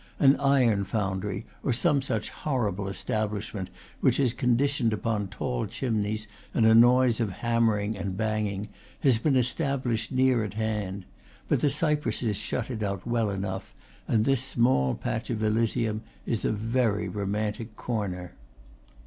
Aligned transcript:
An 0.17 0.35
iron 0.39 0.83
foundry, 0.83 1.45
or 1.61 1.73
some 1.73 2.01
hor 2.01 2.71
rible 2.73 2.89
establishment 2.89 3.69
which 3.99 4.19
is 4.19 4.33
conditioned 4.33 4.93
upon 4.93 5.27
tall 5.27 5.67
chimneys 5.67 6.27
and 6.55 6.65
a 6.65 6.73
noise 6.73 7.19
of 7.19 7.29
hammering 7.31 7.95
and 7.95 8.17
banging, 8.17 8.65
has 9.01 9.19
been 9.19 9.35
established 9.35 10.11
near 10.11 10.43
at 10.43 10.55
hand; 10.55 11.05
but 11.47 11.61
the 11.61 11.69
cypresses 11.69 12.35
shut 12.37 12.71
it 12.71 12.81
out 12.81 13.05
well 13.05 13.29
enough, 13.29 13.75
and 14.07 14.25
this 14.25 14.41
small 14.43 14.95
patch 14.95 15.29
of 15.29 15.43
Elysium 15.43 16.01
is 16.25 16.43
a 16.43 16.51
very 16.51 17.07
romantic 17.07 17.75
corner. 17.75 18.33